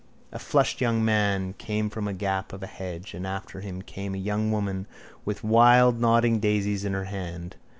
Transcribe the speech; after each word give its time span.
_A 0.31 0.39
flushed 0.39 0.81
young 0.81 1.05
man 1.05 1.53
came 1.59 1.87
from 1.87 2.07
a 2.07 2.13
gap 2.15 2.53
of 2.53 2.63
a 2.63 2.65
hedge 2.65 3.13
and 3.13 3.27
after 3.27 3.59
him 3.61 3.83
came 3.83 4.15
a 4.15 4.17
young 4.17 4.51
woman 4.51 4.87
with 5.25 5.43
wild 5.43 5.99
nodding 5.99 6.39
daisies 6.39 6.83
in 6.83 6.93
her 6.93 7.05
hand. 7.05 7.55